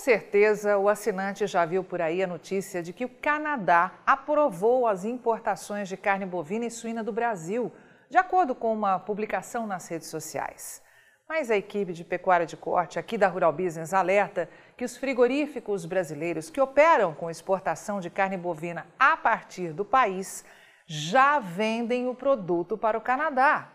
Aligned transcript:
certeza, 0.00 0.78
o 0.78 0.88
assinante 0.88 1.46
já 1.46 1.64
viu 1.64 1.84
por 1.84 2.00
aí 2.00 2.22
a 2.22 2.26
notícia 2.26 2.82
de 2.82 2.92
que 2.92 3.04
o 3.04 3.08
Canadá 3.08 3.92
aprovou 4.06 4.86
as 4.86 5.04
importações 5.04 5.88
de 5.88 5.96
carne 5.96 6.26
bovina 6.26 6.64
e 6.64 6.70
suína 6.70 7.04
do 7.04 7.12
Brasil, 7.12 7.70
de 8.08 8.16
acordo 8.16 8.54
com 8.54 8.72
uma 8.72 8.98
publicação 8.98 9.66
nas 9.66 9.86
redes 9.88 10.08
sociais. 10.08 10.82
Mas 11.28 11.50
a 11.50 11.56
equipe 11.56 11.92
de 11.92 12.04
pecuária 12.04 12.46
de 12.46 12.56
corte 12.56 12.98
aqui 12.98 13.16
da 13.16 13.28
Rural 13.28 13.52
Business 13.52 13.94
alerta 13.94 14.48
que 14.76 14.84
os 14.84 14.96
frigoríficos 14.96 15.84
brasileiros 15.84 16.50
que 16.50 16.60
operam 16.60 17.14
com 17.14 17.30
exportação 17.30 18.00
de 18.00 18.10
carne 18.10 18.36
bovina 18.36 18.86
a 18.98 19.16
partir 19.16 19.72
do 19.72 19.84
país 19.84 20.44
já 20.86 21.38
vendem 21.38 22.08
o 22.08 22.14
produto 22.14 22.76
para 22.76 22.98
o 22.98 23.00
Canadá. 23.00 23.68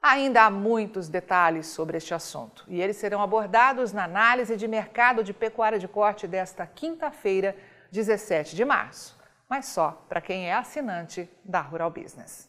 Ainda 0.00 0.44
há 0.44 0.50
muitos 0.50 1.08
detalhes 1.08 1.66
sobre 1.66 1.96
este 1.96 2.14
assunto 2.14 2.64
e 2.68 2.80
eles 2.80 2.96
serão 2.96 3.20
abordados 3.20 3.92
na 3.92 4.04
análise 4.04 4.56
de 4.56 4.68
mercado 4.68 5.24
de 5.24 5.34
pecuária 5.34 5.76
de 5.76 5.88
corte 5.88 6.28
desta 6.28 6.64
quinta-feira, 6.64 7.56
17 7.90 8.54
de 8.54 8.64
março, 8.64 9.18
mas 9.50 9.66
só 9.66 10.06
para 10.08 10.20
quem 10.20 10.48
é 10.48 10.54
assinante 10.54 11.28
da 11.44 11.60
Rural 11.60 11.90
Business. 11.90 12.48